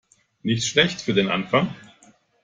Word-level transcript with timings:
Nicht 0.41 0.67
schlecht 0.67 0.99
für 0.99 1.13
den 1.13 1.27
Anfang. 1.29 1.75